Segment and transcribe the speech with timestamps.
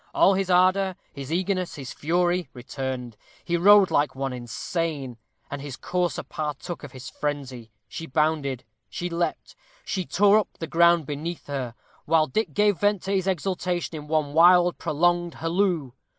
[0.15, 3.15] All his ardor, his eagerness, his fury, returned.
[3.45, 5.19] He rode like one insane,
[5.51, 7.69] and his courser partook of his frenzy.
[7.87, 11.75] She bounded; she leaped; she tore up the ground beneath her;
[12.05, 15.91] while Dick gave vent to his exultation in one wild, prolonged halloo.